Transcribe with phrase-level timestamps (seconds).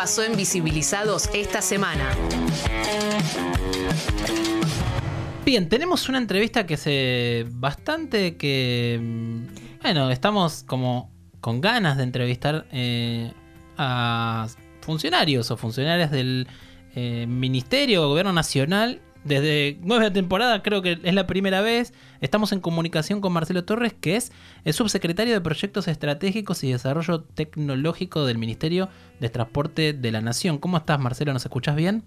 [0.00, 2.08] pasó en Visibilizados esta semana.
[5.44, 11.10] Bien, tenemos una entrevista que se bastante que mm, bueno, estamos como
[11.42, 13.30] con ganas de entrevistar eh,
[13.76, 14.46] a
[14.80, 16.48] funcionarios o funcionarias del
[16.94, 22.52] eh, Ministerio o Gobierno Nacional desde nueva temporada, creo que es la primera vez, estamos
[22.52, 24.32] en comunicación con Marcelo Torres, que es
[24.64, 28.88] el subsecretario de Proyectos Estratégicos y Desarrollo Tecnológico del Ministerio
[29.20, 30.58] de Transporte de la Nación.
[30.58, 31.32] ¿Cómo estás, Marcelo?
[31.32, 32.02] ¿Nos escuchas bien?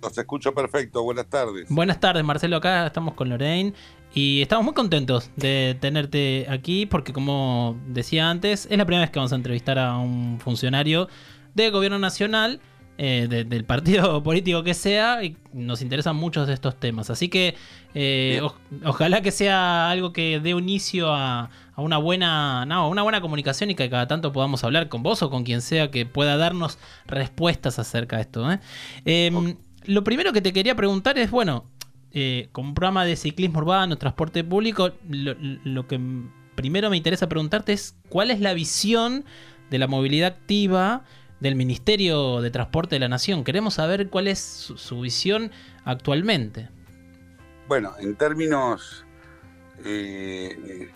[0.00, 1.66] Los escucho perfecto, buenas tardes.
[1.68, 2.56] Buenas tardes, Marcelo.
[2.56, 3.74] Acá estamos con Lorraine
[4.14, 9.10] y estamos muy contentos de tenerte aquí porque, como decía antes, es la primera vez
[9.10, 11.08] que vamos a entrevistar a un funcionario
[11.54, 12.60] del gobierno nacional
[13.00, 17.10] eh, del partido político que sea, y nos interesan muchos de estos temas.
[17.10, 17.54] Así que
[17.94, 18.42] eh,
[18.84, 23.76] ojalá que sea algo que dé inicio a, una buena no, una buena comunicación y
[23.76, 27.78] que cada tanto podamos hablar con vos o con quien sea que pueda darnos respuestas
[27.78, 28.50] acerca de esto.
[28.50, 28.58] ¿eh?
[29.04, 31.66] Em, lo primero que te quería preguntar es, bueno,
[32.50, 36.00] con un programa de ciclismo urbano, transporte público, lo que
[36.56, 39.24] primero me interesa preguntarte es cuál es la visión
[39.70, 41.04] de la movilidad activa
[41.40, 43.44] del Ministerio de Transporte de la Nación.
[43.44, 45.50] Queremos saber cuál es su, visión
[45.84, 46.68] actualmente.
[47.68, 49.04] Bueno, en términos
[49.84, 50.90] eh,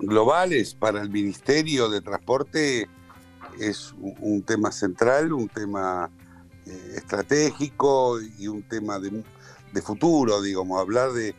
[0.00, 2.88] globales para el Ministerio de Transporte
[3.60, 6.10] es un, tema central, un tema
[6.66, 9.22] eh, estratégico y un tema de,
[9.82, 11.34] futuro, digamos, hablar de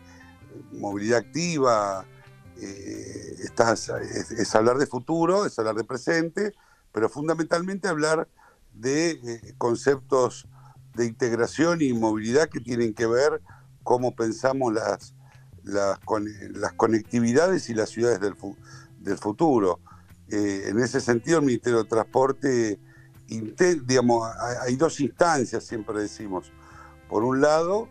[0.73, 2.05] movilidad activa
[2.61, 3.35] eh,
[4.37, 6.53] es, hablar de futuro, es hablar de presente,
[6.93, 8.29] pero fundamentalmente hablar
[8.73, 10.47] de eh, conceptos
[10.95, 13.41] de integración y movilidad que tienen que ver
[13.81, 15.13] cómo pensamos las,
[15.63, 15.99] las,
[16.75, 18.35] conectividades y las ciudades del,
[18.99, 19.79] del futuro.
[20.29, 22.79] Eh, en ese sentido, el Ministerio de Transporte,
[23.85, 24.29] digamos,
[24.61, 26.51] hay dos instancias, siempre decimos.
[27.09, 27.89] Por un lado,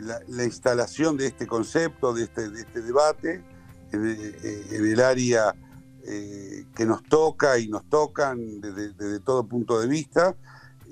[0.00, 3.44] la, instalación de este concepto, de este, este debate
[3.92, 5.54] eh, en el área
[6.04, 10.34] eh, que nos toca y nos tocan desde, todo punto de vista.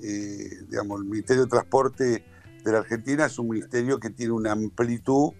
[0.01, 2.25] Eh, digamos, el Ministerio de Transporte
[2.63, 5.31] de la Argentina es un ministerio que tiene una amplitud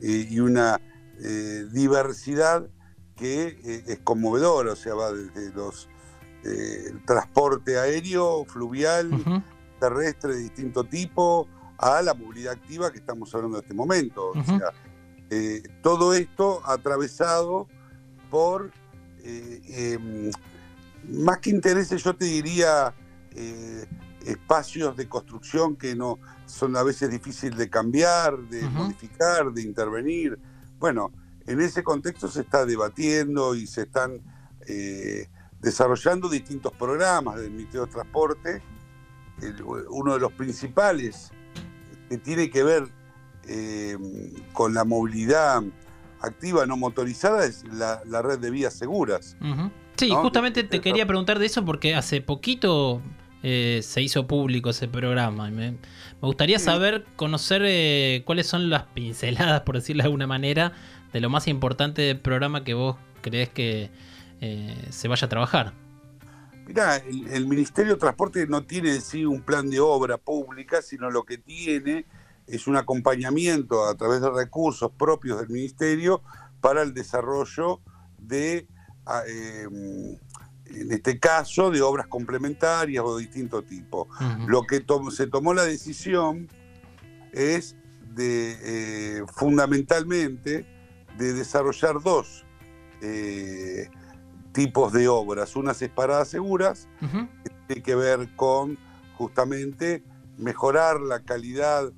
[0.00, 0.80] eh, y una
[1.72, 2.68] diversidad
[3.14, 5.88] que es conmovedora, o sea, va desde los
[6.42, 9.08] el transporte aéreo, fluvial,
[9.78, 11.46] terrestre de distinto tipo,
[11.78, 14.30] a la movilidad activa que estamos hablando en este momento.
[14.30, 14.72] O sea,
[15.80, 17.68] todo esto atravesado
[18.28, 18.72] por
[19.24, 20.30] eh, em,
[21.22, 22.94] más que intereses, yo te diría
[23.32, 23.86] eh,
[24.26, 30.38] espacios de construcción que no son a veces difíciles de cambiar, de modificar, de intervenir.
[30.78, 31.12] Bueno,
[31.46, 34.20] en ese contexto se está debatiendo y se están
[34.66, 35.28] eh,
[35.60, 38.62] desarrollando distintos programas del Ministerio de Transporte.
[39.90, 41.30] uno de los principales
[42.08, 42.88] que tiene que ver
[44.52, 45.64] con la movilidad
[46.22, 49.36] activa no motorizada es la, red de vías seguras.
[49.96, 53.02] Sí, justamente te quería preguntar de eso porque hace poquito
[53.42, 55.50] eh, se hizo público ese programa.
[55.50, 55.76] me,
[56.20, 60.72] gustaría saber, conocer eh, cuáles son las pinceladas, por decirlo de alguna manera,
[61.12, 63.90] de lo más importante del programa que vos crees que
[64.40, 65.72] eh, se vaya a trabajar.
[66.66, 70.80] Mirá, el, el, Ministerio de Transporte no tiene en sí un plan de obra pública,
[70.80, 72.06] sino lo que tiene
[72.46, 76.22] es un acompañamiento a través de recursos propios del Ministerio
[76.60, 77.80] para el desarrollo
[78.18, 78.66] de,
[79.06, 80.16] ah, em,
[80.66, 84.08] en este caso, de obras complementarias o de distinto tipo.
[84.46, 86.48] Lo que se tomó la decisión
[87.32, 87.76] es
[88.14, 90.66] de, eh, fundamentalmente,
[91.18, 92.46] de desarrollar dos
[93.02, 93.90] eh,
[94.52, 95.56] tipos de obras.
[95.56, 98.78] Unas es paradas seguras, que tiene que ver con
[99.16, 100.04] justamente
[100.38, 101.92] mejorar la calidad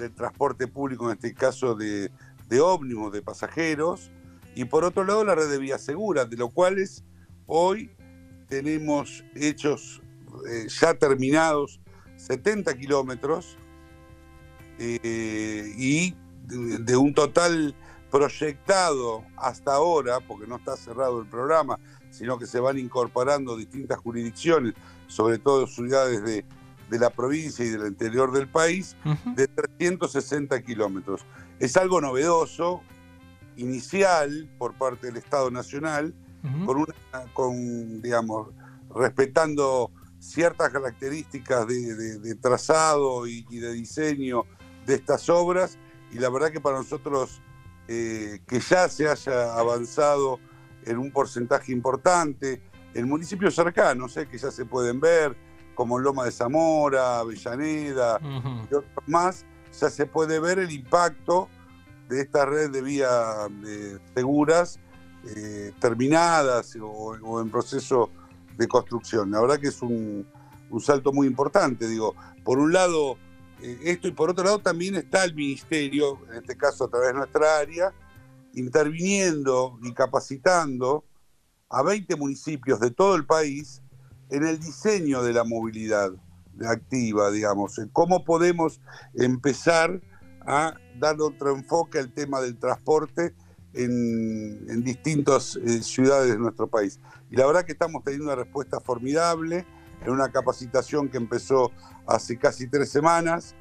[0.00, 2.10] del transporte público, en este caso de,
[2.48, 4.10] de ómnibus, de pasajeros,
[4.54, 7.04] y por otro lado la red de vías seguras, de los cuales
[7.46, 7.90] hoy
[8.48, 10.02] tenemos hechos
[10.48, 11.80] eh, ya terminados
[12.16, 13.56] 70 kilómetros
[14.78, 16.14] eh, y
[16.46, 17.74] de, un total
[18.10, 21.78] proyectado hasta ahora, porque no está cerrado el programa,
[22.10, 24.74] sino que se van incorporando distintas jurisdicciones,
[25.06, 26.44] sobre todo ciudades de,
[26.90, 28.96] de la provincia y del interior del país
[29.36, 31.24] de 360 kilómetros.
[31.60, 32.82] Es algo novedoso,
[33.56, 36.14] inicial por parte del Estado Nacional,
[36.66, 36.94] con, una,
[37.32, 38.48] con, digamos,
[38.94, 44.44] respetando ciertas características de, trazado y, de diseño
[44.84, 45.78] de estas obras,
[46.12, 47.40] y la verdad que para nosotros
[47.86, 50.40] eh, que ya se haya avanzado
[50.84, 52.62] en un porcentaje importante,
[52.94, 54.26] en municipios cercanos, ¿eh?
[54.26, 55.36] que ya se pueden ver,
[55.74, 58.20] como Loma de Zamora, Avellaneda
[58.70, 59.44] y otros más,
[59.78, 61.48] ya se puede ver el impacto
[62.08, 63.48] de esta red de vías
[64.14, 64.80] seguras
[65.24, 68.10] eh, terminadas o, en proceso
[68.56, 69.30] de construcción.
[69.30, 70.26] La verdad que es un,
[70.80, 73.18] salto muy importante, digo, por un lado
[73.60, 77.08] eh, esto y por otro lado también está el ministerio, en este caso a través
[77.08, 77.92] de nuestra área,
[78.54, 81.04] interviniendo y capacitando
[81.68, 83.82] a 20 municipios de todo el país
[84.30, 86.12] en el diseño de la movilidad
[86.66, 88.80] activa, digamos, en cómo podemos
[89.14, 90.00] empezar
[90.46, 93.34] a dar otro enfoque al tema del transporte
[93.72, 96.98] en, distintas eh, ciudades de nuestro país.
[97.30, 99.66] Y la verdad que estamos teniendo una respuesta formidable
[100.04, 101.70] en una capacitación que empezó
[102.06, 103.54] hace casi tres semanas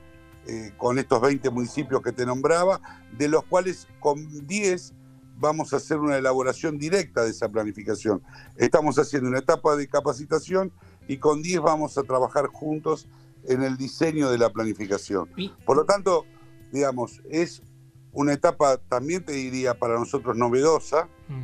[0.47, 2.81] eh, con estos 20 municipios que te nombraba,
[3.17, 4.93] de los cuales con 10
[5.39, 8.21] vamos a hacer una elaboración directa de esa planificación.
[8.57, 10.71] Estamos haciendo una etapa de capacitación
[11.07, 13.07] y con 10 vamos a trabajar juntos
[13.45, 15.29] en el diseño de la planificación.
[15.65, 16.25] Por lo tanto,
[16.71, 17.63] digamos, es
[18.11, 21.41] una etapa también te diría para nosotros novedosa mm.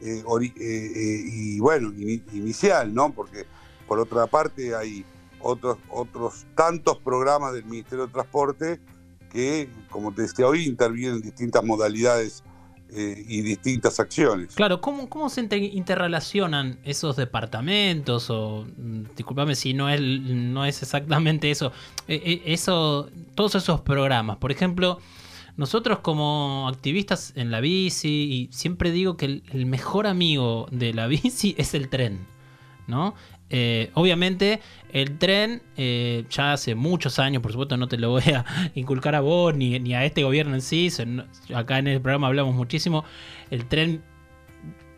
[0.00, 1.92] eh, eh, eh, y bueno,
[2.32, 3.12] inicial, ¿no?
[3.12, 3.44] Porque
[3.86, 5.04] por otra parte hay
[5.40, 8.80] otros, otros tantos programas del Ministerio de Transporte
[9.30, 12.42] que, como te decía hoy, intervienen en distintas modalidades
[12.96, 14.54] eh, y distintas acciones.
[14.54, 18.30] Claro, ¿cómo, cómo se interrelacionan esos departamentos?
[18.30, 21.72] O, mm, discúlpame si no es, no es exactamente eso.
[22.06, 23.08] Eh, eh, eso.
[23.34, 24.36] Todos esos programas.
[24.36, 25.00] Por ejemplo,
[25.56, 31.06] nosotros como activistas en la bici, y siempre digo que el mejor amigo de la
[31.08, 32.26] bici es el tren.
[32.86, 33.14] ¿no?
[33.50, 34.60] Eh, obviamente
[34.90, 38.44] el tren eh, ya hace muchos años, por supuesto no te lo voy a
[38.74, 40.88] inculcar a vos ni, a este gobierno en sí,
[41.54, 43.04] acá en el programa hablamos muchísimo,
[43.50, 44.02] el tren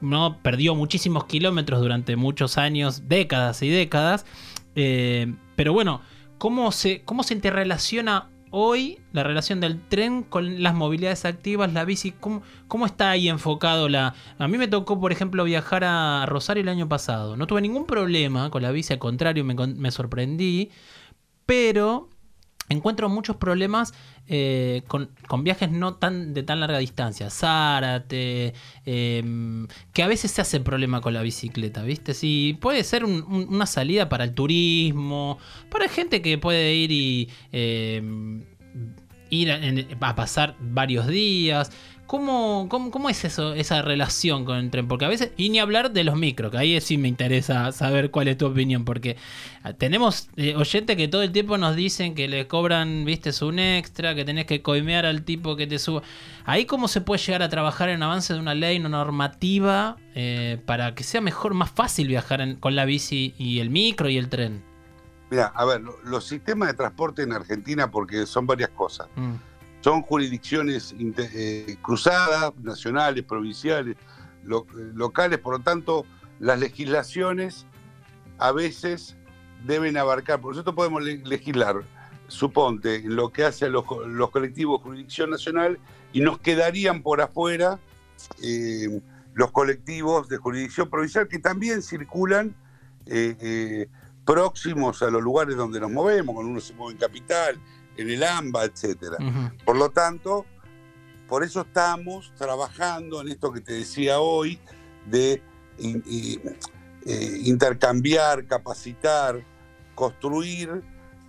[0.00, 4.26] no perdió muchísimos kilómetros durante muchos años, décadas y décadas,
[4.76, 6.02] eh, pero bueno,
[6.38, 11.84] ¿cómo se, cómo se interrelaciona hoy la relación del tren con las movilidades activas, la
[11.84, 14.14] bici, ¿cómo, cómo está ahí enfocado la...
[14.38, 17.36] A mí me tocó, por ejemplo, viajar a Rosario el año pasado.
[17.36, 20.70] No tuve ningún problema con la bici, al contrario, me, me sorprendí,
[21.44, 22.08] pero
[22.68, 23.94] encuentro muchos problemas
[24.28, 25.08] eh, con,
[25.44, 27.30] viajes no tan de tan larga distancia.
[27.30, 28.54] Zárate,
[28.84, 32.14] em, que a veces se hace problema con la bicicleta, ¿viste?
[32.14, 35.38] Sí, puede ser una salida para el turismo,
[35.70, 38.44] para gente que puede ir y em,
[39.30, 39.50] ir
[40.00, 41.70] a pasar varios días.
[42.06, 44.86] ¿Cómo, cómo, es eso, esa relación con el tren?
[44.86, 48.10] Porque a veces, y ni hablar de los micros, que ahí sí me interesa saber
[48.12, 49.16] cuál es tu opinión, porque
[49.64, 53.58] ah, tenemos eh, oyentes que todo el tiempo nos dicen que le cobran, viste, un
[53.58, 56.02] extra, que tenés que coimear al tipo que te suba.
[56.44, 60.60] Ahí cómo se puede llegar a trabajar en avance de una ley, una normativa, eh,
[60.64, 64.28] para que sea mejor, más fácil viajar con la bici y el micro y el
[64.28, 64.62] tren.
[65.28, 69.08] Mira, a ver, los sistemas de transporte en Argentina, porque son varias cosas.
[69.16, 69.34] Mm.
[69.86, 73.96] Son jurisdicciones eh, cruzadas, nacionales, provinciales,
[74.42, 76.04] locales, por lo tanto,
[76.40, 77.66] las legislaciones
[78.38, 79.16] a veces
[79.64, 81.84] deben abarcar, por eso podemos legislar,
[82.26, 83.84] suponte, en lo que hace a los,
[84.32, 85.78] colectivos de jurisdicción nacional
[86.12, 87.78] y nos quedarían por afuera
[88.42, 89.00] eh,
[89.34, 92.56] los colectivos de jurisdicción provincial que también circulan
[93.06, 93.86] eh,
[94.24, 97.60] próximos a los lugares donde nos movemos, cuando uno se mueve en capital,
[97.96, 99.16] en el AMBA, etcétera.
[99.64, 100.46] Por lo tanto,
[101.28, 104.58] por eso estamos trabajando en esto que te decía hoy,
[105.06, 105.42] de
[105.78, 109.42] eh, intercambiar, capacitar,
[109.94, 110.82] construir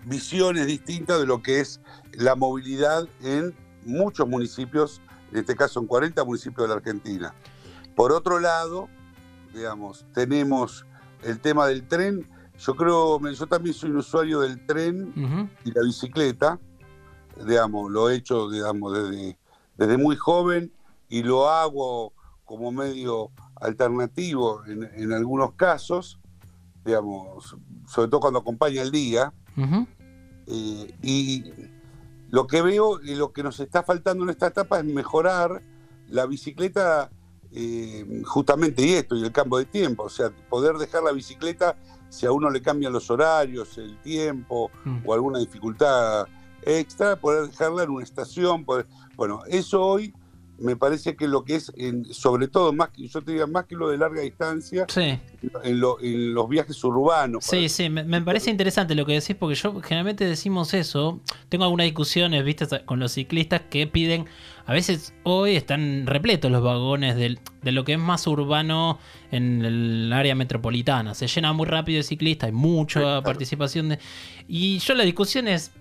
[0.06, 1.82] visiones distintas de lo que es
[2.14, 3.54] la movilidad en
[3.86, 7.34] muchos municipios, en este caso en 40 municipios de la Argentina.
[7.96, 8.90] Por otro lado,
[9.54, 10.86] digamos, tenemos
[11.24, 12.28] el tema del tren,
[12.60, 16.60] yo creo, yo también soy un usuario del tren y la bicicleta,
[17.46, 19.38] digamos, lo he hecho, digamos, desde,
[19.78, 20.72] desde muy joven
[21.08, 22.14] y lo hago
[22.46, 26.20] como medio alternativo en, algunos casos,
[26.84, 27.56] digamos,
[27.88, 29.34] sobre todo cuando acompaña el día.
[30.48, 31.44] Eh, y
[32.30, 35.62] lo que veo y lo que nos está faltando en esta etapa es mejorar
[36.10, 37.10] la bicicleta
[37.52, 41.78] eh, justamente y esto, y el cambio de tiempo, o sea, poder dejar la bicicleta
[42.10, 44.98] si a uno le cambian los horarios, el tiempo mm.
[45.06, 46.28] o alguna dificultad
[46.64, 48.66] extra, poder dejarla en una estación.
[48.66, 48.86] Poder...
[49.16, 50.14] Bueno, eso hoy
[50.60, 53.66] me parece que lo que es, en, sobre todo, más que, yo te diría, más
[53.66, 55.20] que lo de larga distancia, Sí.
[55.64, 57.46] en, lo- en los viajes urbanos.
[57.46, 61.20] Sí, sí, me, me parece interesante lo que decís porque yo generalmente decimos eso.
[61.50, 64.26] Tengo algunas discusiones, viste, con los ciclistas que piden,
[64.66, 68.98] a veces hoy están repletos los vagones del- de lo que es más urbano
[69.32, 71.14] en el área metropolitana.
[71.14, 73.24] Se llena muy rápido de ciclistas, hay mucha claro.
[73.24, 74.00] participación de...
[74.48, 75.72] Y yo la discusión es,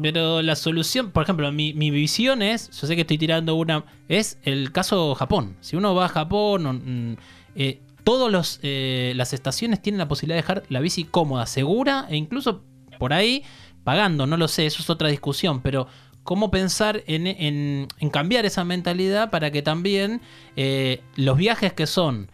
[0.00, 3.84] pero la solución, por ejemplo, mi, mi visión es, yo sé que estoy tirando una,
[4.08, 5.56] es el caso Japón.
[5.60, 7.16] Si uno va a Japón, mm,
[7.56, 12.16] eh, todas eh, las estaciones tienen la posibilidad de dejar la bici cómoda, segura e
[12.16, 12.62] incluso
[12.98, 13.42] por ahí
[13.84, 15.86] pagando, no lo sé, eso es otra discusión, pero
[16.22, 20.20] cómo pensar en, en- en cambiar esa mentalidad para que también
[20.56, 22.30] eh, los viajes que son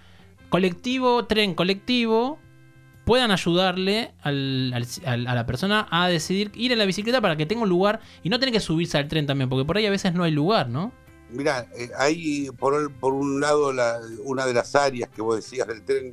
[0.52, 2.38] colectivo, tren colectivo,
[3.06, 7.36] puedan ayudarle al- al- al- a la persona a decidir ir en la bicicleta para
[7.36, 9.86] que tenga un lugar y no tener que subirse al tren también, porque por ahí
[9.86, 10.92] a veces no hay lugar, ¿no?
[11.30, 15.36] Mirá, eh, hay por, el- por un lado la- una de las áreas que vos
[15.36, 16.12] decías del tren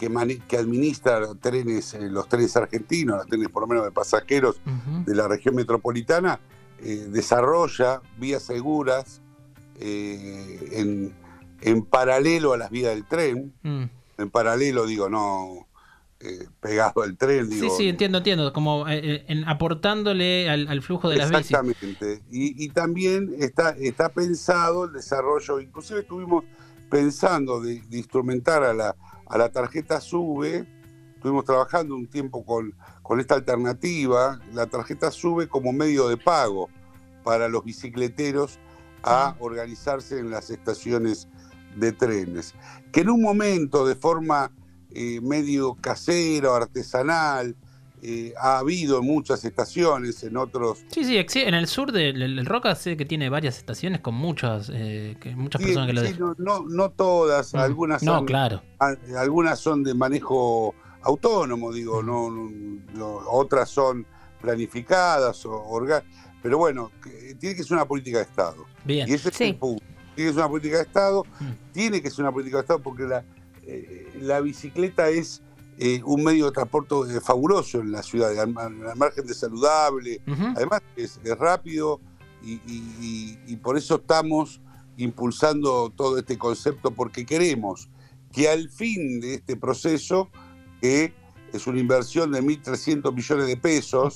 [0.00, 3.90] que, mane- que administra trenes, eh, los trenes argentinos, los trenes por lo menos de
[3.92, 4.56] pasajeros
[5.04, 6.40] de la región metropolitana,
[6.82, 9.20] eh, desarrolla vías seguras
[9.78, 11.14] eh, en,
[11.60, 13.52] en paralelo a las vías del tren.
[13.62, 13.84] Mm.
[14.18, 15.66] En paralelo, digo, no
[16.20, 17.68] eh, pegado al tren, digo.
[17.68, 18.52] Sí, sí, entiendo, entiendo.
[18.52, 21.50] Como eh, eh, en aportándole al, al flujo de las bicis.
[21.50, 22.22] Exactamente.
[22.30, 26.44] Y, y también está, está pensado el desarrollo, inclusive estuvimos
[26.90, 28.96] pensando de, de instrumentar a la,
[29.26, 30.66] a la tarjeta SUBE,
[31.16, 36.70] estuvimos trabajando un tiempo con, con esta alternativa, la tarjeta SUBE como medio de pago
[37.24, 38.58] para los bicicleteros
[39.02, 39.36] a Ah.
[39.40, 41.28] organizarse en las estaciones
[41.76, 42.54] de trenes,
[42.92, 44.50] que en un momento de forma
[44.98, 47.54] eh, medio casera o artesanal,
[48.02, 52.38] eh, ha habido en muchas estaciones, en otros Sí, sí, en el sur del el-
[52.38, 55.92] el Roca sé que tiene varias estaciones con muchas, eh, que muchas Sí, personas que
[55.92, 56.20] lo sí, dejan.
[56.20, 57.58] no, no, no todas, Mm.
[57.58, 58.62] algunas, No, son, claro.
[58.78, 62.06] a- algunas son de manejo autónomo, digo, Mm.
[62.06, 62.50] no, no-
[62.94, 64.06] no- otras son
[64.40, 66.04] planificadas o orga-
[66.42, 68.64] pero bueno, que- tiene que ser una política de Estado.
[68.84, 69.08] Bien.
[69.08, 69.44] Y ese Sí.
[69.44, 69.84] es el punto.
[70.16, 71.44] Tiene que ser una política de Estado, Mm.
[71.72, 73.24] tiene que ser una política de Estado porque la,
[73.64, 75.42] eh, la bicicleta es
[75.78, 79.34] eh, un medio de transporte eh, fabuloso en la ciudad, al, mar- al margen de
[79.34, 80.20] saludable.
[80.56, 82.00] Además es, es rápido
[82.42, 84.60] y, y- y- y por eso estamos
[84.96, 87.88] impulsando todo este concepto porque queremos
[88.32, 90.30] que al fin de este proceso,
[90.80, 91.12] que
[91.52, 94.14] es una inversión de 1.300 millones de pesos,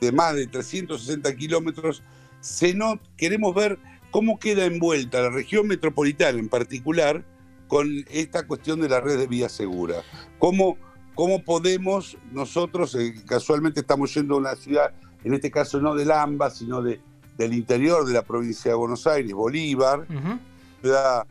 [0.00, 2.02] de más de 360 kilómetros,
[2.40, 3.78] se no, queremos ver
[4.10, 7.24] cómo queda envuelta la región metropolitana en particular
[7.68, 10.02] con esta cuestión de la red de vía segura.
[10.38, 10.76] ¿Cómo,
[11.14, 16.10] cómo podemos nosotros, eh, casualmente estamos yendo a una ciudad, en este caso no del
[16.10, 17.00] AMBA, sino de,
[17.38, 20.38] del interior de la provincia de Buenos Aires, Bolívar, Ujú.
[20.80, 21.26] ciudad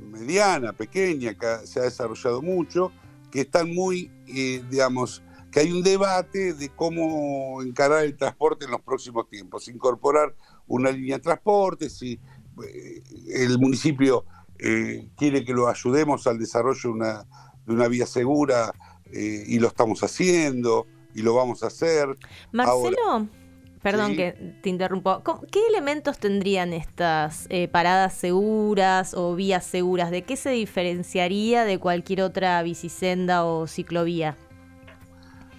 [0.00, 2.92] mediana, pequeña, que se ha desarrollado mucho,
[3.30, 8.72] que están muy, eh, digamos, que hay un debate de cómo encarar el transporte en
[8.72, 10.34] los próximos tiempos, incorporar
[10.68, 12.18] una línea de transporte, si
[12.64, 13.02] eh,
[13.34, 14.24] el municipio
[14.58, 17.24] eh, quiere que lo ayudemos al desarrollo de una,
[17.66, 18.72] de una vía segura
[19.12, 22.08] eh, y lo estamos haciendo y lo vamos a hacer.
[22.52, 23.28] Marcelo,
[23.82, 24.16] perdón Sí.
[24.16, 24.32] que
[24.62, 25.20] te interrumpo.
[25.22, 30.10] ¿Cómo- ¿Qué elementos tendrían estas eh, paradas seguras o vías seguras?
[30.10, 34.36] ¿De qué se diferenciaría de cualquier otra bicisenda o ciclovía?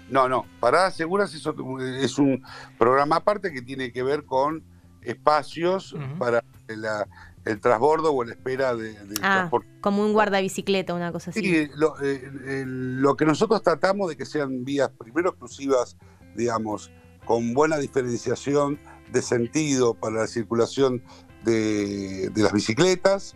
[0.10, 2.42] No, no, Paradas Seguras es, otro- es un
[2.78, 4.64] programa aparte que tiene que ver con
[5.12, 7.08] espacios para la-
[7.46, 9.68] el transbordo o la espera de, del Ah, transporte.
[9.80, 11.40] como un guardabicicleta, una cosa así.
[11.42, 15.96] Sí, lo, eh, lo que nosotros tratamos de que sean vías primero exclusivas,
[16.36, 16.92] digamos,
[17.26, 18.78] con buena diferenciación
[19.14, 21.02] de sentido para la circulación
[21.46, 23.36] de, de las bicicletas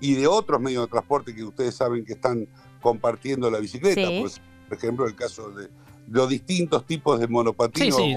[0.00, 2.46] y de otros medios de transporte que ustedes saben que están
[2.80, 4.06] compartiendo la bicicleta.
[4.06, 4.18] Sí.
[4.20, 5.68] Pues, por ejemplo, el caso de
[6.08, 8.16] los distintos tipos de Sí, monopatín sí.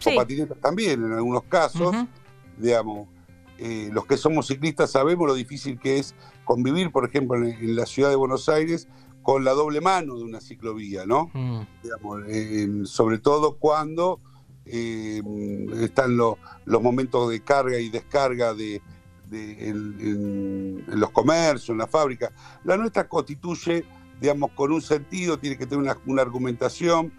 [0.00, 0.10] Sí.
[0.12, 1.94] o patinetas también en algunos casos
[2.58, 3.08] digamos,
[3.58, 6.14] eh, los que somos ciclistas sabemos lo difícil que es
[6.44, 8.88] convivir, por ejemplo, en, en la ciudad de Buenos Aires
[9.22, 11.30] con la doble mano de una ciclovía, ¿no?
[11.34, 11.60] Mm.
[11.82, 14.18] Digamos, sobre todo cuando
[14.66, 15.22] eh,
[15.80, 18.80] están lo- los momentos de carga y descarga de,
[19.28, 22.32] de- en, en- en los comercios, en la fábrica.
[22.64, 23.84] La nuestra constituye,
[24.20, 27.12] digamos, con un sentido, tiene que tener una, una argumentación,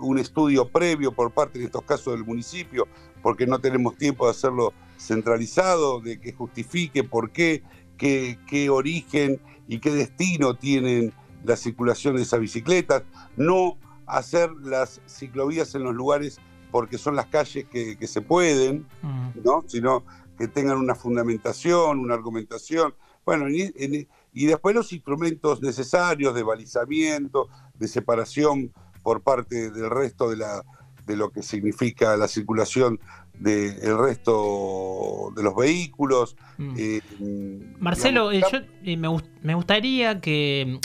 [0.00, 2.88] un estudio previo por parte, en estos casos, del municipio,
[3.22, 7.62] porque no tenemos tiempo de hacerlo centralizado, de que justifique por qué,
[7.96, 11.12] qué, qué origen y qué destino tienen
[11.44, 13.02] la circulación de esas bicicletas,
[13.36, 18.86] no hacer las ciclovías en los lugares porque son las calles que, que se pueden,
[19.02, 19.42] Mm.
[19.44, 19.64] ¿no?
[19.66, 20.04] sino
[20.38, 22.94] que tengan una fundamentación, una argumentación.
[23.24, 23.46] Bueno,
[24.32, 28.72] y después los instrumentos necesarios de balizamiento, de separación
[29.02, 30.62] por parte del resto de, la,
[31.06, 32.98] de lo que significa la circulación
[33.34, 36.36] del resto de los vehículos.
[36.58, 36.74] Mm.
[36.78, 37.00] Eh,
[37.80, 39.08] Marcelo, eh, yo eh, me,
[39.42, 40.78] me, gustaría que,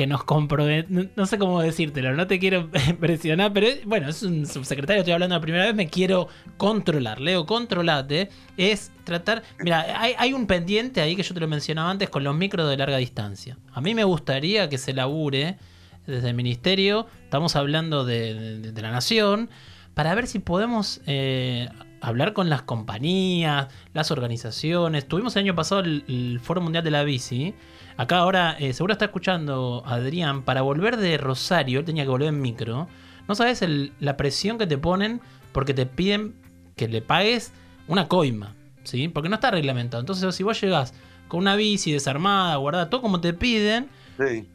[0.00, 4.46] que nos compruebe, no, sé cómo decírtelo, no te quiero presionar, pero bueno, es un
[4.46, 6.26] subsecretario, estoy hablando la primera vez, me quiero
[6.56, 11.48] controlar, Leo, controlate, es tratar, mira, hay, hay, un pendiente ahí que yo te lo
[11.48, 13.58] mencionaba antes con los micros de larga distancia.
[13.74, 15.58] A mí me gustaría que se labure
[16.06, 19.50] desde el ministerio, estamos hablando de, la nación,
[19.92, 21.68] para ver si podemos eh,
[22.00, 25.06] hablar con las compañías, las organizaciones.
[25.06, 27.54] Tuvimos el año pasado el, Foro Mundial de la Bici.
[27.96, 32.28] Acá ahora, eh, seguro está escuchando Adrián, para volver de Rosario, él tenía que volver
[32.28, 32.88] en micro.
[33.28, 33.64] No sabes
[34.00, 35.20] la presión que te ponen
[35.52, 36.34] porque te piden
[36.76, 37.52] que le pagues
[37.86, 38.54] una coima,
[38.84, 39.08] ¿sí?
[39.08, 40.00] Porque no está reglamentado.
[40.00, 40.94] Entonces, si vos llegás
[41.28, 43.88] con una bici desarmada, guardada, todo como te piden,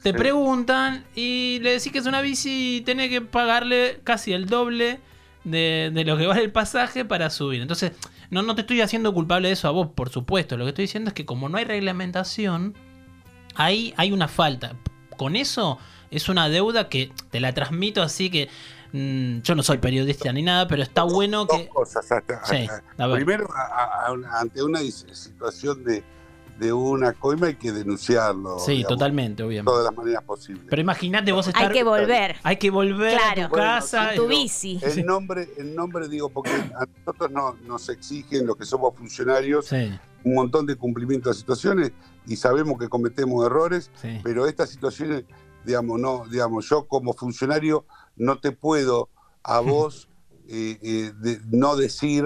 [0.01, 4.45] te preguntan y le decís que es una bici y tenés que pagarle casi el
[4.45, 4.99] doble
[5.45, 7.61] de, lo que vale el pasaje para subir.
[7.61, 7.93] Entonces,
[8.29, 10.57] no, no te estoy haciendo culpable de eso a vos, por supuesto.
[10.57, 12.75] Lo que estoy diciendo es que como no hay reglamentación,
[13.55, 14.73] ahí hay una falta.
[15.15, 15.77] Con eso
[16.11, 18.49] es una deuda que te la transmito así que
[18.91, 21.69] mm, yo no soy periodista ni nada, pero está bueno que...
[22.97, 23.47] Primero,
[24.31, 26.03] ante una situación de
[26.57, 28.59] de una coima hay que denunciarlo.
[28.59, 29.71] Sí, totalmente, obviamente.
[29.71, 30.63] De todas las maneras posibles.
[30.69, 31.63] Pero imagínate vos estar...
[31.63, 32.37] Hay que volver.
[32.43, 34.11] Hay que volver a tu casa.
[34.15, 34.79] tu bici.
[34.81, 39.71] El nombre, el nombre digo, porque a nosotros no, nos exigen, los que somos funcionarios,
[39.71, 41.91] un montón de cumplimiento de situaciones
[42.25, 43.91] y sabemos que cometemos errores,
[44.23, 45.25] pero estas situaciones,
[45.65, 47.85] digamos, no, digamos, yo como funcionario
[48.15, 49.09] no te puedo
[49.43, 50.07] a vos...
[50.47, 52.23] Eh, eh, de no decir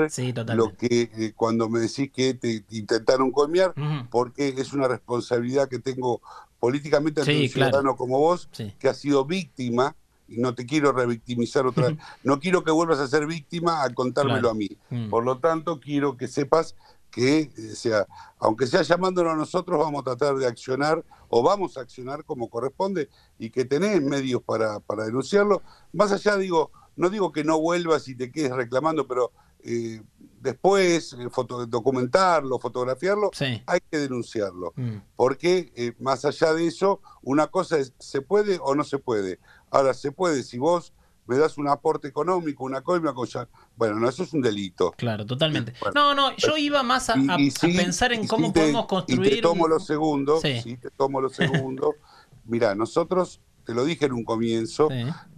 [0.53, 3.73] lo que eh, cuando me decís que te intentaron colmear,
[4.11, 6.21] porque es una responsabilidad que tengo
[6.59, 9.95] políticamente ante un ciudadano como vos, que ha sido víctima,
[10.27, 13.93] y no te quiero revictimizar otra vez, no quiero que vuelvas a ser víctima al
[13.93, 14.69] contármelo a mí.
[14.89, 15.09] Mm.
[15.09, 16.75] Por lo tanto, quiero que sepas
[17.09, 18.05] que, sea,
[18.37, 22.49] aunque sea llamándolo a nosotros, vamos a tratar de accionar o vamos a accionar como
[22.49, 23.09] corresponde
[23.39, 25.61] y que tenés medios para, para denunciarlo.
[25.93, 29.31] Más allá, digo, no digo que no vuelvas y te quedes reclamando, pero
[29.63, 30.01] eh,
[30.41, 31.29] después eh,
[31.69, 33.31] documentarlo, fotografiarlo,
[33.65, 34.73] hay que denunciarlo.
[34.75, 34.97] Mm.
[35.15, 39.39] Porque eh, más allá de eso, una cosa es, ¿se puede o no se puede?
[39.71, 40.93] Ahora, se puede, si vos
[41.25, 43.47] me das un aporte económico, una coima, cosa.
[43.77, 44.91] Bueno, no, eso es un delito.
[44.97, 45.73] Claro, totalmente.
[45.95, 47.15] no, no, yo iba más a,
[47.61, 49.33] pensar en cómo podemos construir.
[49.33, 50.75] Y te tomo los segundos, sí.
[50.75, 51.95] te tomo los segundos.
[52.43, 54.89] Mira, nosotros te lo dije en un comienzo,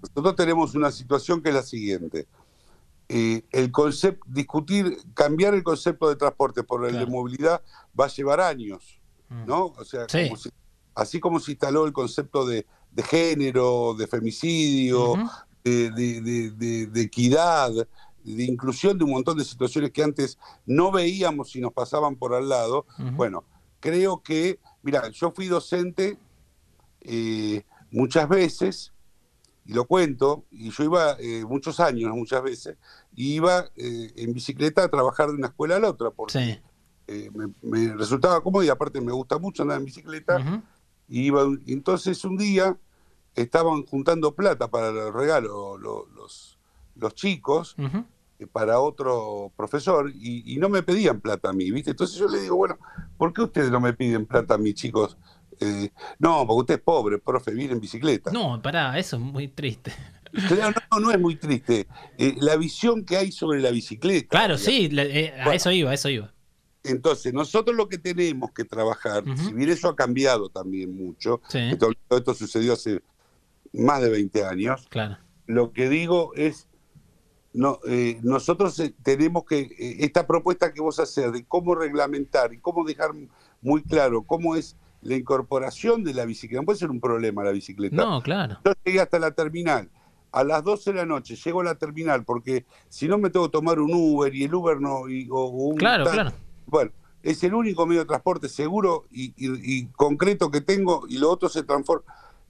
[0.01, 2.29] nosotros tenemos una situación que es la siguiente.
[3.09, 7.61] Eh, el concepto, discutir, cambiar el concepto de transporte por el de movilidad
[7.99, 9.45] va a llevar años, mm.
[9.45, 9.73] ¿no?
[9.77, 10.07] O sea,
[10.95, 12.65] así como se instaló el concepto de,
[13.03, 15.15] género, de femicidio,
[15.65, 17.73] de, equidad,
[18.23, 22.33] de inclusión de un montón de situaciones que antes no veíamos y nos pasaban por
[22.33, 23.43] al lado, bueno,
[23.81, 26.17] creo que, mira, yo fui docente
[27.01, 28.93] eh, muchas veces,
[29.65, 32.77] y lo cuento, y yo iba eh, muchos años, muchas veces,
[33.15, 36.61] y iba eh, en bicicleta a trabajar de una escuela a la otra, porque
[37.07, 37.29] eh,
[37.61, 40.63] me, resultaba cómodo y aparte me gusta mucho andar en bicicleta.
[41.07, 42.77] y iba, entonces un día
[43.35, 46.57] estaban juntando plata para el regalo los,
[46.95, 47.75] los chicos.
[48.51, 51.91] para otro profesor y, y, no me pedían plata a mí, ¿viste?
[51.91, 52.75] Entonces yo le digo, bueno,
[53.15, 55.15] ¿por qué ustedes no me piden plata a mí, chicos?
[55.61, 58.31] Eh, no, porque usted es pobre, profe, viene en bicicleta.
[58.31, 59.93] No, pará, eso es muy triste.
[60.91, 61.87] no, no es muy triste.
[62.17, 64.29] Eh, la visión que hay sobre la bicicleta.
[64.29, 66.33] Claro, sí, eh, a eso iba, a eso iba.
[66.83, 71.39] Entonces, nosotros lo que tenemos que trabajar, si bien eso ha cambiado también mucho,
[71.77, 73.03] todo esto, sucedió hace
[73.71, 75.19] más de 20 años, claro.
[75.45, 76.67] lo que digo es,
[77.53, 77.79] no,
[78.23, 79.69] nosotros tenemos que,
[79.99, 83.11] esta propuesta que vos haces de cómo reglamentar y cómo dejar
[83.61, 86.61] muy claro cómo es la incorporación de la bicicleta.
[86.61, 87.95] No puede ser un problema la bicicleta.
[87.95, 88.57] No, claro.
[88.65, 89.89] Yo llegué hasta la terminal.
[90.31, 93.47] A las 12 de la noche llego a la terminal porque si no me tengo
[93.47, 95.09] que tomar un Uber y el Uber no.
[95.09, 96.31] Y, o un claro, claro.
[96.67, 96.91] Bueno,
[97.23, 101.63] es el único medio de transporte seguro y, concreto que tengo y lo otro se
[101.63, 102.03] transforma.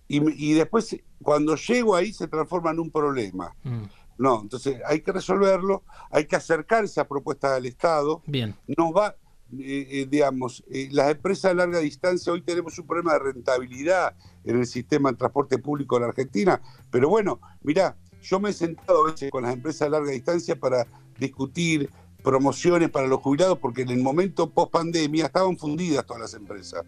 [0.08, 3.56] Y, después, cuando llego ahí, se transforma en un problema.
[3.64, 3.84] Mm.
[4.18, 8.22] No, entonces hay que resolverlo, hay que acercar esa propuesta al Estado.
[8.28, 8.54] Bien.
[8.68, 9.16] Nos va,
[9.60, 14.16] eh, eh, digamos, eh, las empresas a larga distancia, hoy tenemos un problema de rentabilidad
[14.46, 18.54] en el sistema de transporte público en la Argentina, pero bueno, mirá, yo me he
[18.54, 20.88] sentado a veces con las empresas a larga distancia para
[21.20, 21.90] discutir
[22.24, 26.86] promociones para los jubilados, porque en el momento post pandemia estaban fundidas todas las empresas,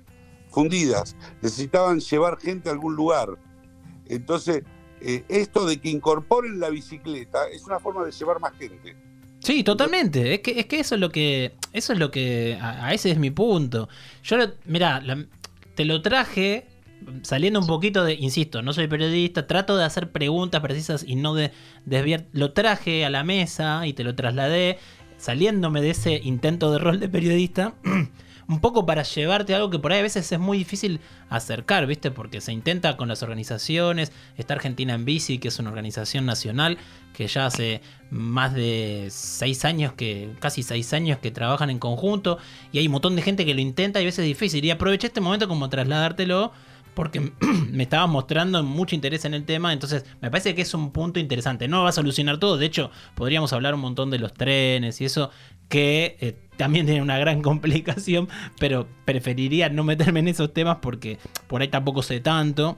[0.49, 3.37] fundidas, necesitaban llevar gente a algún lugar.
[4.05, 4.63] Entonces,
[5.01, 8.95] esto de que incorporen la bicicleta es una forma de llevar más gente.
[9.43, 10.35] Sí, totalmente.
[10.35, 11.53] Es que, es que eso es lo que.
[11.73, 12.57] Eso es lo que.
[12.61, 13.89] A, ese es mi punto.
[14.23, 15.03] Yo, mira,
[15.75, 16.67] te lo traje
[17.23, 18.13] saliendo un poquito de.
[18.13, 21.51] Insisto, no soy periodista, trato de hacer preguntas precisas y no de
[21.85, 22.25] desviar.
[22.31, 24.79] Lo traje a la mesa y te lo trasladé,
[25.17, 27.75] saliéndome de ese intento de rol de periodista.
[28.53, 32.11] un poco para llevarte algo que por ahí a veces es muy difícil acercar, ¿viste?
[32.11, 36.77] Porque se intenta con las organizaciones, está Argentina en Bici, que es una organización nacional
[37.13, 42.37] que ya hace más de seis años que, casi seis años que trabajan en conjunto,
[42.71, 44.63] y hay un montón de gente que lo intenta y a veces es difícil.
[44.63, 46.51] Y aproveché este momento como trasladártelo
[46.93, 47.31] porque
[47.71, 51.19] me estaba mostrando mucho interés en el tema, entonces me parece que es un punto
[51.19, 51.67] interesante.
[51.67, 55.05] No va a solucionar todo, de hecho podríamos hablar un montón de los trenes y
[55.05, 55.31] eso,
[55.73, 61.17] que eh, también tiene una gran complicación, pero preferiría no meterme en esos temas porque
[61.47, 62.77] por ahí tampoco sé tanto.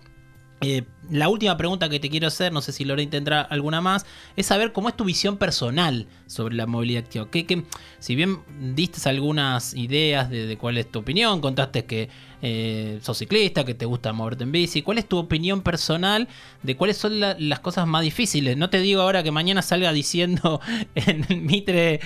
[0.62, 4.06] Eh, la última pregunta que te quiero hacer, no sé si Lorena tendrá alguna más,
[4.36, 7.30] es saber cómo es tu visión personal sobre la movilidad activa.
[7.30, 7.64] Que,
[8.00, 8.40] si bien
[8.74, 12.10] diste algunas ideas de, cuál es tu opinión, contaste que
[12.42, 16.28] eh, sos ciclista, que te gusta moverte en bici, ¿cuál es tu opinión personal
[16.64, 18.58] de cuáles son las cosas más difíciles?
[18.58, 20.60] No te digo ahora que mañana salga diciendo
[20.96, 22.00] en Mitre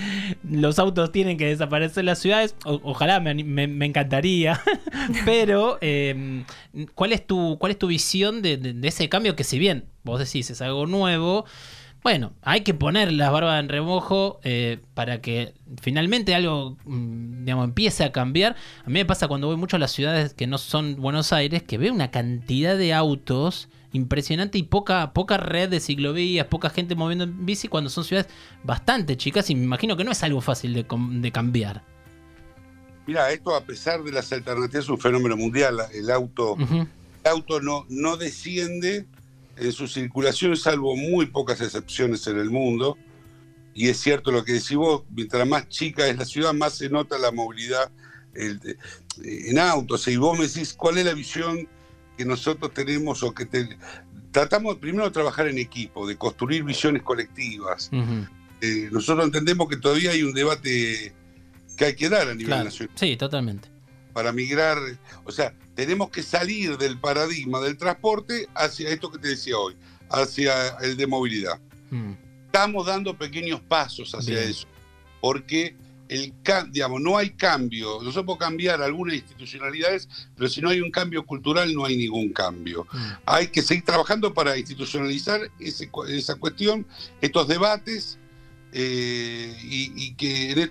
[0.48, 4.60] los autos tienen que desaparecer las ciudades, ojalá me, encantaría,
[5.24, 6.44] pero eh,
[6.94, 10.50] ¿cuál, es tu, ¿cuál es tu visión de ese cambio que si bien vos decís
[10.50, 11.46] es algo nuevo,
[12.02, 17.64] bueno, hay que poner las barbas en remojo eh, para que finalmente algo, mm, digamos,
[17.66, 18.56] empiece a cambiar.
[18.84, 21.62] A mí me pasa cuando voy mucho a las ciudades que no son Buenos Aires,
[21.62, 26.94] que veo una cantidad de autos impresionante y poca, poca red de ciclovías, poca gente
[26.94, 30.40] moviendo en bici cuando son ciudades bastante chicas y me imagino que no es algo
[30.40, 31.82] fácil de, cambiar.
[33.06, 35.80] Mira, esto a pesar de las alternativas es un fenómeno mundial.
[35.92, 36.56] El auto
[37.24, 39.06] el auto no, no desciende
[39.56, 42.96] en su circulación, salvo muy pocas excepciones en el mundo.
[43.74, 46.88] Y es cierto lo que decís vos, mientras más chica es la ciudad, más se
[46.88, 47.90] nota la movilidad
[48.34, 50.08] en autos.
[50.08, 51.68] Y vos me decís, ¿cuál es la visión
[52.16, 53.46] que nosotros tenemos o que
[54.32, 57.90] tratamos primero de trabajar en equipo, de construir visiones colectivas?
[58.60, 61.14] Eh, nosotros entendemos que todavía hay un debate
[61.76, 62.94] que hay que dar a nivel nacional.
[62.96, 63.68] Sí, totalmente.
[64.12, 64.78] Para migrar,
[65.24, 69.74] o sea, tenemos que salir del paradigma del transporte hacia esto que te decía hoy,
[70.10, 71.58] hacia el de movilidad.
[71.90, 72.12] Mm.
[72.44, 74.66] Estamos dando pequeños pasos hacia eso,
[75.22, 75.74] porque
[76.08, 76.34] el,
[76.70, 77.94] digamos, no hay cambio.
[77.94, 82.30] Nosotros podemos cambiar algunas institucionalidades, pero si no hay un cambio cultural, no hay ningún
[82.30, 82.86] cambio.
[82.92, 83.12] Mm.
[83.24, 86.86] Hay que seguir trabajando para institucionalizar esa cuestión,
[87.22, 88.18] estos debates,
[88.74, 90.70] eh, y, que,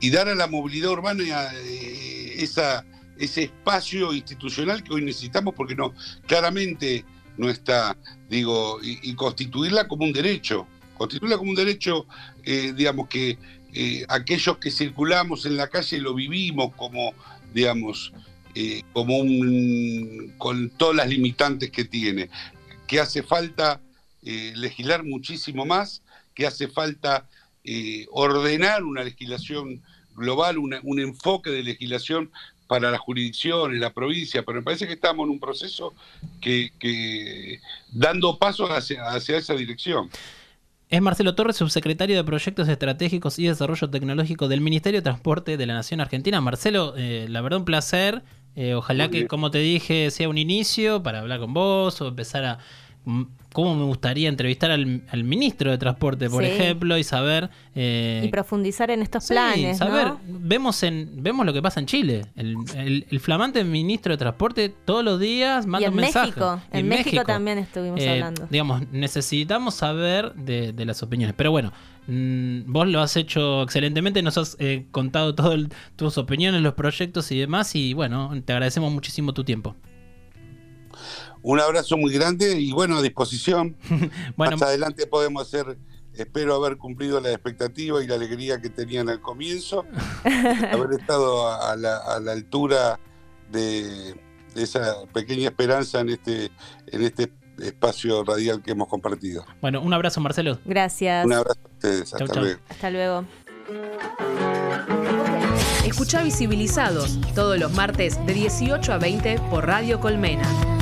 [0.00, 1.24] y, dar a la movilidad urbana
[1.54, 2.84] eh, esa
[3.18, 5.92] ese espacio institucional que hoy necesitamos porque no,
[6.26, 7.04] claramente
[7.36, 7.96] no está,
[8.28, 12.06] digo, y, constituirla como un derecho, constituirla como un derecho,
[12.44, 13.38] eh, digamos que
[13.72, 17.14] eh, aquellos que circulamos en la calle lo vivimos como,
[17.54, 18.12] digamos,
[18.54, 22.28] eh, como un, con todas las limitantes que tiene,
[22.86, 23.80] que hace falta
[24.20, 26.02] legislar muchísimo más,
[26.34, 27.26] que hace falta
[28.10, 29.80] ordenar una legislación
[30.14, 32.30] global, un enfoque de legislación
[32.68, 35.94] para las jurisdicciones, la provincia, pero me parece que estamos en un proceso
[36.40, 40.08] que, dando pasos hacia, esa dirección.
[40.90, 45.66] Es Marcelo Torres, subsecretario de Proyectos Estratégicos y Desarrollo Tecnológico del Ministerio de Transporte de
[45.66, 46.40] la Nación Argentina.
[46.40, 48.22] Marcelo, eh, la verdad un placer.
[48.54, 52.44] Eh, ojalá que, como te dije, sea un inicio para hablar con vos o empezar
[52.44, 52.58] a
[53.52, 57.50] cómo me gustaría entrevistar al, ministro de Transporte, por ejemplo, y saber...
[57.74, 59.78] Eh, y profundizar en estos planes.
[59.78, 62.26] Saber, vemos, en, vemos lo que pasa en Chile.
[62.36, 67.58] El, flamante ministro de Transporte todos los días manda y en México, en, México, también
[67.58, 68.46] estuvimos eh, hablando.
[68.50, 71.34] Digamos, necesitamos saber de, las opiniones.
[71.36, 71.72] Pero bueno,
[72.06, 75.60] mm, vos lo has hecho excelentemente, nos has eh, contado todas
[75.96, 77.74] tus opiniones, los proyectos y demás.
[77.74, 79.74] Y bueno, te agradecemos muchísimo tu tiempo.
[81.42, 83.76] Un abrazo muy grande y bueno, a disposición.
[84.36, 85.78] bueno, Más adelante podemos hacer,
[86.14, 89.84] espero haber cumplido la expectativa y la alegría que tenían al comienzo,
[90.24, 92.98] haber estado a, la, altura
[93.50, 94.14] de,
[94.54, 96.50] esa pequeña esperanza en este,
[96.88, 99.44] en este espacio radial que hemos compartido.
[99.60, 100.58] Bueno, un abrazo Marcelo.
[100.64, 101.24] Gracias.
[101.24, 102.14] Un abrazo a ustedes.
[102.14, 102.60] Hasta luego.
[102.68, 103.24] Hasta luego.
[105.84, 110.77] Escucha Visibilizados todos los martes de 18 a 20 por Radio Colmena.